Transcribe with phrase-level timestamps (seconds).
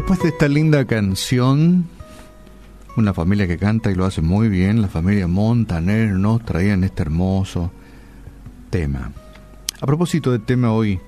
[0.00, 1.84] Después de esta linda canción,
[2.96, 7.02] una familia que canta y lo hace muy bien, la familia Montaner nos traían este
[7.02, 7.70] hermoso
[8.70, 9.12] tema.
[9.78, 10.98] A propósito del tema hoy,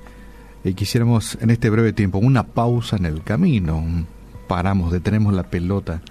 [0.62, 3.82] eh, quisiéramos en este breve tiempo una pausa en el camino.
[4.46, 6.02] Paramos, detenemos la pelota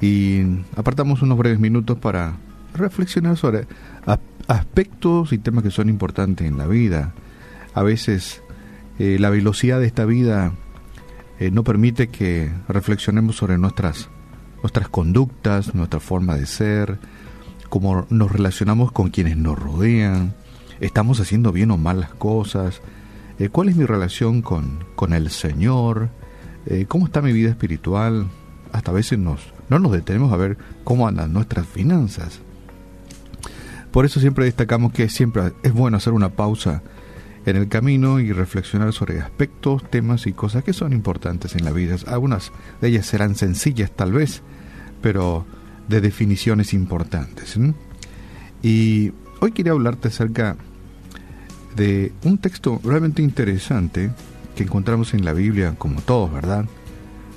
[0.00, 0.42] y
[0.76, 2.36] apartamos unos breves minutos para
[2.74, 3.66] reflexionar sobre
[4.46, 7.12] aspectos y temas que son importantes en la vida.
[7.74, 8.40] A veces
[9.00, 10.52] eh, la velocidad de esta vida
[11.38, 14.08] eh, no permite que reflexionemos sobre nuestras,
[14.62, 16.98] nuestras conductas, nuestra forma de ser,
[17.68, 20.34] cómo nos relacionamos con quienes nos rodean,
[20.80, 22.80] estamos haciendo bien o mal las cosas,
[23.38, 26.10] eh, cuál es mi relación con, con el Señor,
[26.66, 28.28] eh, cómo está mi vida espiritual,
[28.72, 32.40] hasta a veces nos, no nos detenemos a ver cómo andan nuestras finanzas.
[33.90, 36.82] Por eso siempre destacamos que siempre es bueno hacer una pausa
[37.46, 41.72] en el camino y reflexionar sobre aspectos, temas y cosas que son importantes en la
[41.72, 41.96] vida.
[42.06, 44.42] Algunas de ellas serán sencillas tal vez,
[45.02, 45.44] pero
[45.88, 47.58] de definiciones importantes.
[48.62, 50.56] Y hoy quería hablarte acerca
[51.76, 54.10] de un texto realmente interesante
[54.56, 56.64] que encontramos en la Biblia, como todos, ¿verdad?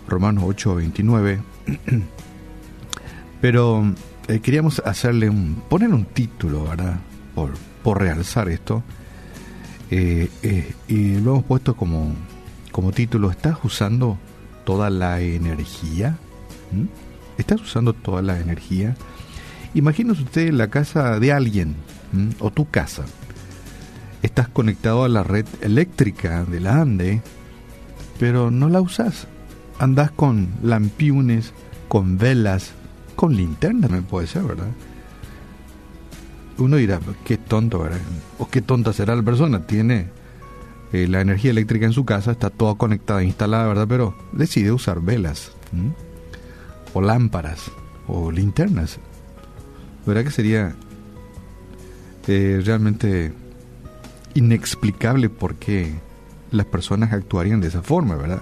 [0.07, 1.39] Romanos 8, 29.
[3.41, 3.93] Pero
[4.27, 6.99] eh, queríamos hacerle un, poner un título, ¿verdad?
[7.35, 8.83] Por, por realzar esto.
[9.89, 12.13] Eh, eh, y lo hemos puesto como,
[12.71, 14.17] como título, ¿estás usando
[14.65, 16.17] toda la energía?
[16.71, 16.85] ¿Mm?
[17.37, 18.95] ¿Estás usando toda la energía?
[19.73, 21.75] Imagínese usted la casa de alguien,
[22.39, 23.05] o tu casa.
[24.23, 27.21] Estás conectado a la red eléctrica de la ANDE,
[28.19, 29.27] pero no la usas.
[29.79, 31.53] Andas con lampiones,
[31.87, 32.71] con velas,
[33.15, 34.71] con linterna, me puede ser, ¿verdad?
[36.57, 37.99] Uno dirá, qué tonto, ¿verdad?
[38.37, 39.65] O qué tonta será la persona.
[39.65, 40.07] Tiene
[40.93, 43.87] eh, la energía eléctrica en su casa, está toda conectada, instalada, ¿verdad?
[43.87, 45.51] Pero decide usar velas,
[46.93, 47.71] o lámparas,
[48.07, 48.99] o linternas.
[50.05, 50.75] ¿Verdad que sería
[52.27, 53.33] eh, realmente
[54.33, 55.93] inexplicable por qué
[56.51, 58.41] las personas actuarían de esa forma, ¿verdad?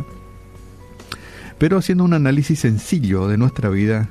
[1.57, 4.09] Pero haciendo un análisis sencillo de nuestra vida,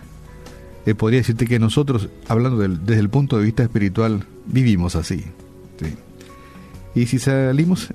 [0.87, 5.25] eh, podría decirte que nosotros, hablando desde el punto de vista espiritual, vivimos así.
[6.95, 7.93] Y si salimos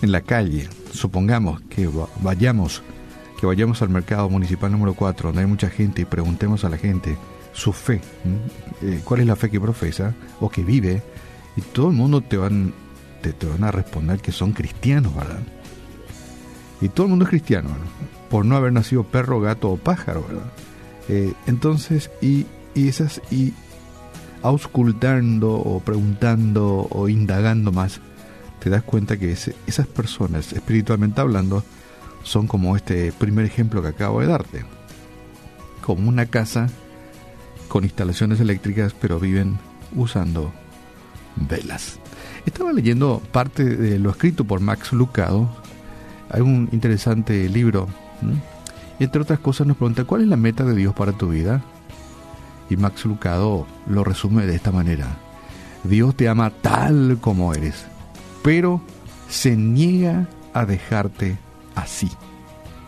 [0.00, 1.90] en la calle, supongamos que
[2.20, 2.82] vayamos,
[3.40, 6.76] que vayamos al mercado municipal número 4, donde hay mucha gente, y preguntemos a la
[6.76, 7.16] gente
[7.52, 8.00] su fe,
[8.82, 11.02] eh, cuál es la fe que profesa o que vive,
[11.56, 12.72] y todo el mundo te van,
[13.22, 15.40] te, van a responder que son cristianos, ¿verdad?
[16.80, 17.70] Y todo el mundo es cristiano,
[18.30, 20.52] por no haber nacido perro, gato o pájaro, ¿verdad?
[21.08, 23.54] Eh, entonces, y, y esas, y
[24.42, 28.00] auscultando o preguntando o indagando más,
[28.60, 31.64] te das cuenta que esas personas, espiritualmente hablando,
[32.22, 34.64] son como este primer ejemplo que acabo de darte.
[35.82, 36.68] Como una casa
[37.68, 39.58] con instalaciones eléctricas, pero viven
[39.94, 40.52] usando
[41.36, 41.98] velas.
[42.46, 45.48] Estaba leyendo parte de lo escrito por Max Lucado.
[46.30, 47.88] Hay un interesante libro
[49.04, 51.62] entre otras cosas nos pregunta, ¿cuál es la meta de Dios para tu vida?
[52.70, 55.06] Y Max Lucado lo resume de esta manera.
[55.84, 57.86] Dios te ama tal como eres,
[58.42, 58.82] pero
[59.28, 61.38] se niega a dejarte
[61.74, 62.10] así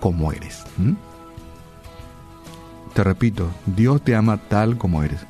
[0.01, 0.65] como eres.
[2.95, 5.21] Te repito, Dios te ama tal como eres,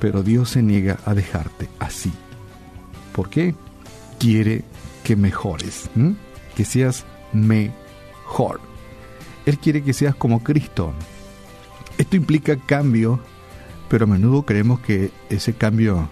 [0.00, 2.12] pero Dios se niega a dejarte así.
[3.12, 3.54] ¿Por qué?
[4.18, 4.64] Quiere
[5.04, 5.90] que mejores,
[6.56, 8.60] que seas mejor.
[9.46, 10.92] Él quiere que seas como Cristo.
[11.98, 13.20] Esto implica cambio,
[13.88, 16.08] pero a menudo creemos que ese cambio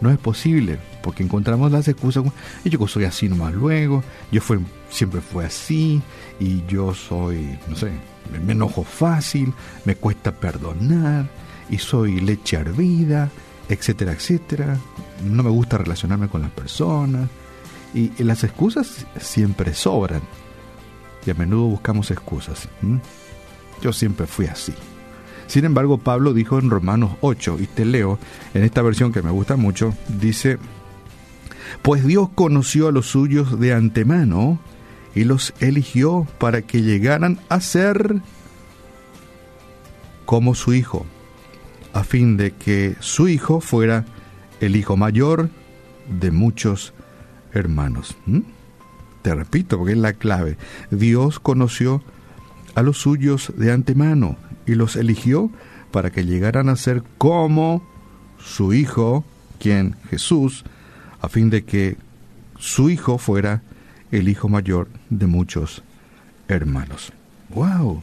[0.00, 2.24] no es posible, porque encontramos las excusas,
[2.64, 6.00] y yo soy así nomás luego, yo fue, siempre fue así,
[6.38, 7.90] y yo soy, no sé,
[8.44, 9.52] me enojo fácil,
[9.84, 11.28] me cuesta perdonar,
[11.68, 13.28] y soy leche hervida,
[13.68, 14.78] etcétera, etcétera,
[15.24, 17.28] no me gusta relacionarme con las personas,
[17.92, 20.22] y las excusas siempre sobran
[21.28, 22.68] y a menudo buscamos excusas.
[23.82, 24.72] Yo siempre fui así.
[25.46, 28.18] Sin embargo, Pablo dijo en Romanos 8, y te leo
[28.54, 30.58] en esta versión que me gusta mucho, dice,
[31.82, 34.58] pues Dios conoció a los suyos de antemano
[35.14, 38.22] y los eligió para que llegaran a ser
[40.24, 41.04] como su hijo,
[41.92, 44.06] a fin de que su hijo fuera
[44.60, 45.50] el hijo mayor
[46.08, 46.94] de muchos
[47.52, 48.16] hermanos
[49.34, 50.56] repito, porque es la clave.
[50.90, 52.02] Dios conoció
[52.74, 54.36] a los suyos de antemano
[54.66, 55.50] y los eligió
[55.90, 57.82] para que llegaran a ser como
[58.38, 59.24] su Hijo,
[59.58, 60.64] quien Jesús,
[61.20, 61.96] a fin de que
[62.58, 63.62] su Hijo fuera
[64.10, 65.82] el Hijo mayor de muchos
[66.46, 67.12] hermanos.
[67.50, 68.02] ¡Wow!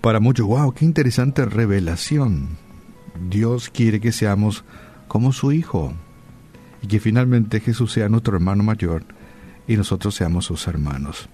[0.00, 2.58] Para muchos, wow, qué interesante revelación.
[3.30, 4.64] Dios quiere que seamos
[5.08, 5.94] como su Hijo
[6.84, 9.06] y que finalmente Jesús sea nuestro hermano mayor
[9.66, 11.30] y nosotros seamos sus hermanos.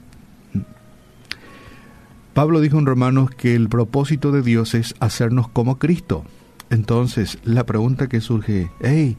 [2.34, 6.24] Pablo dijo en Romanos que el propósito de Dios es hacernos como Cristo.
[6.70, 9.16] Entonces, la pregunta que surge, hey,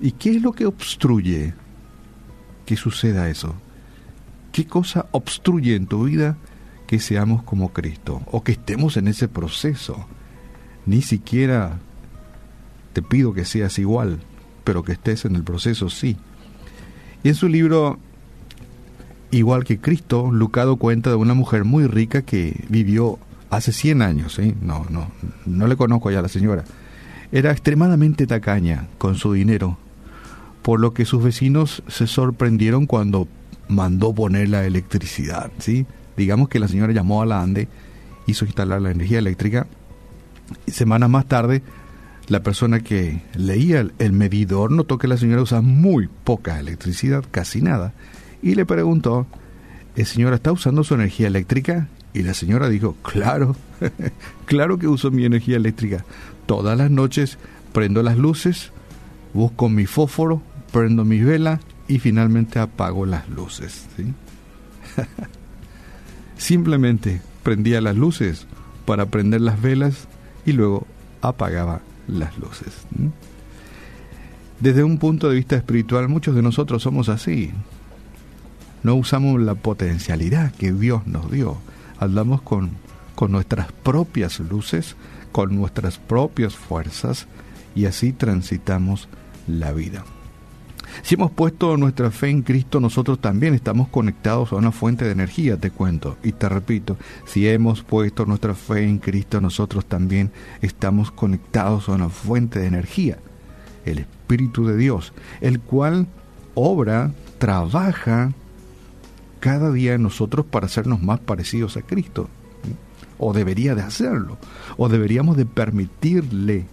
[0.00, 1.54] ¿y qué es lo que obstruye
[2.64, 3.56] que suceda eso?
[4.52, 6.36] ¿Qué cosa obstruye en tu vida
[6.86, 10.06] que seamos como Cristo o que estemos en ese proceso?
[10.86, 11.80] Ni siquiera
[12.92, 14.20] te pido que seas igual,
[14.68, 16.18] pero que estés en el proceso sí.
[17.22, 17.98] Y en su libro
[19.30, 23.18] igual que Cristo, Lucado cuenta de una mujer muy rica que vivió
[23.48, 24.54] hace 100 años, ¿eh?
[24.60, 25.10] no, no,
[25.46, 26.64] no le conozco ya a la señora.
[27.32, 29.78] Era extremadamente tacaña con su dinero,
[30.60, 33.26] por lo que sus vecinos se sorprendieron cuando
[33.68, 35.86] mandó poner la electricidad, ¿sí?
[36.14, 37.68] Digamos que la señora llamó a la ANDE,
[38.26, 39.66] hizo instalar la energía eléctrica,
[40.66, 41.62] semanas más tarde,
[42.28, 47.62] la persona que leía el medidor notó que la señora usaba muy poca electricidad, casi
[47.62, 47.94] nada,
[48.42, 49.26] y le preguntó,
[49.96, 51.88] ¿el señor está usando su energía eléctrica?
[52.12, 53.56] Y la señora dijo, claro,
[54.46, 56.04] claro que uso mi energía eléctrica.
[56.46, 57.38] Todas las noches
[57.72, 58.72] prendo las luces,
[59.32, 60.42] busco mi fósforo,
[60.72, 63.86] prendo mi vela y finalmente apago las luces.
[66.36, 68.46] Simplemente prendía las luces
[68.84, 70.08] para prender las velas
[70.44, 70.86] y luego
[71.20, 72.86] apagaba las luces.
[74.58, 77.52] Desde un punto de vista espiritual, muchos de nosotros somos así
[78.82, 81.58] no usamos la potencialidad que Dios nos dio.
[81.98, 82.70] Hablamos con,
[83.14, 84.96] con nuestras propias luces,
[85.32, 87.26] con nuestras propias fuerzas
[87.74, 89.08] y así transitamos
[89.46, 90.04] la vida.
[91.02, 95.12] Si hemos puesto nuestra fe en Cristo, nosotros también estamos conectados a una fuente de
[95.12, 96.16] energía, te cuento.
[96.22, 100.30] Y te repito, si hemos puesto nuestra fe en Cristo, nosotros también
[100.60, 103.18] estamos conectados a una fuente de energía,
[103.84, 106.06] el Espíritu de Dios, el cual
[106.54, 108.32] obra, trabaja
[109.40, 112.28] cada día en nosotros para hacernos más parecidos a Cristo.
[113.18, 114.38] O debería de hacerlo.
[114.76, 116.66] O deberíamos de permitirle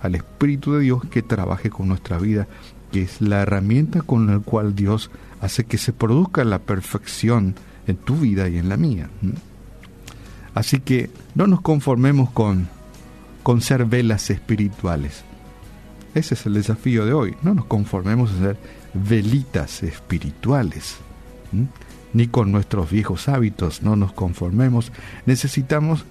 [0.00, 2.46] al Espíritu de Dios que trabaje con nuestra vida,
[2.90, 7.54] que es la herramienta con la cual Dios hace que se produzca la perfección
[7.86, 9.08] en tu vida y en la mía.
[10.54, 12.68] Así que no nos conformemos con,
[13.42, 15.24] con ser velas espirituales.
[16.14, 17.36] Ese es el desafío de hoy.
[17.42, 18.56] No nos conformemos a ser
[18.94, 20.96] velitas espirituales
[22.12, 24.92] ni con nuestros viejos hábitos no nos conformemos.
[25.26, 26.04] Necesitamos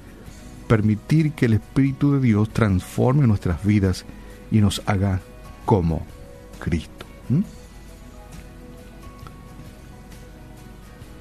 [0.67, 4.05] permitir que el Espíritu de Dios transforme nuestras vidas
[4.51, 5.21] y nos haga
[5.65, 6.05] como
[6.59, 7.05] Cristo.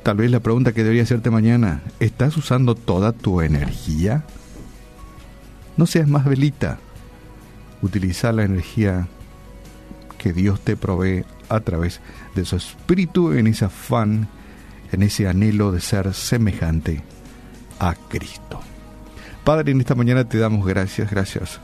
[0.02, 4.24] Tal vez la pregunta que debería hacerte mañana, ¿estás usando toda tu energía?
[5.76, 6.78] No seas más velita.
[7.82, 9.08] Utiliza la energía
[10.16, 12.00] que Dios te provee a través
[12.36, 14.28] de su espíritu en ese afán,
[14.92, 17.02] en ese anhelo de ser semejante
[17.80, 18.60] a Cristo.
[19.44, 21.60] Padre, en esta mañana te damos gracias, gracias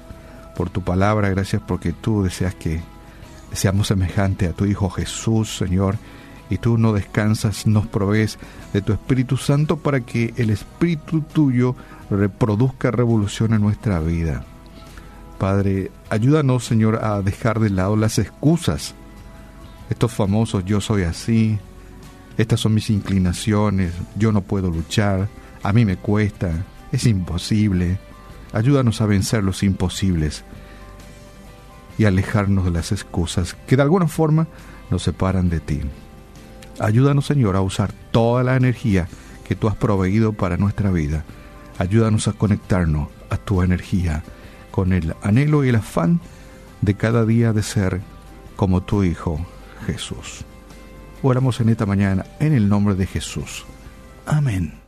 [0.56, 2.80] por tu palabra, gracias porque tú deseas que
[3.52, 5.96] seamos semejantes a tu Hijo Jesús, Señor,
[6.50, 8.38] y tú no descansas, nos provees
[8.73, 11.75] de tu Espíritu Santo para que el Espíritu tuyo
[12.11, 14.44] reproduzca revolución en nuestra vida.
[15.38, 18.94] Padre, ayúdanos, Señor, a dejar de lado las excusas
[19.92, 21.59] estos famosos yo soy así,
[22.38, 25.28] estas son mis inclinaciones, yo no puedo luchar,
[25.62, 27.99] a mí me cuesta, es imposible.
[28.52, 30.44] Ayúdanos a vencer los imposibles
[32.02, 34.49] y alejarnos de las excusas que de alguna forma
[34.90, 35.82] nos separan de ti.
[36.80, 39.06] Ayúdanos, Señor, a usar toda la energía
[39.44, 41.25] que tú has proveído para nuestra vida.
[41.78, 44.25] Ayúdanos a conectarnos a tu energía
[44.73, 46.18] con el anhelo y el afán
[46.80, 48.00] de cada día de ser
[48.56, 49.38] como tu Hijo
[49.87, 50.44] Jesús.
[51.23, 53.64] Oramos en esta mañana en el nombre de Jesús.
[54.26, 54.81] Amén.